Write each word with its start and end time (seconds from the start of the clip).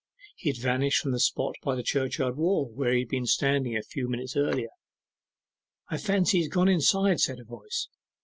He 0.35 0.49
had 0.49 0.57
vanished 0.57 0.97
from 0.99 1.11
the 1.11 1.19
spot 1.19 1.53
by 1.61 1.75
the 1.75 1.83
churchyard 1.83 2.35
wall, 2.35 2.67
where 2.67 2.91
he 2.91 3.01
had 3.01 3.07
been 3.09 3.27
standing 3.27 3.77
a 3.77 3.83
few 3.83 4.07
minutes 4.09 4.35
earlier. 4.35 4.69
'I 5.91 5.97
fancy 5.99 6.39
he's 6.39 6.47
gone 6.49 6.69
inside,' 6.69 7.19
said 7.19 7.39
a 7.39 7.43
voice. 7.43 7.87